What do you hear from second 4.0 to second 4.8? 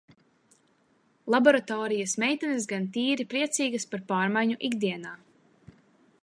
pārmaiņu